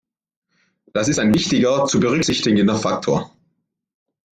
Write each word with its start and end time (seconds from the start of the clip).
Dies 0.95 1.09
ist 1.09 1.19
ein 1.19 1.31
wichtiger, 1.31 1.85
zu 1.85 1.99
berücksichtigender 1.99 2.73
Faktor. 2.75 3.31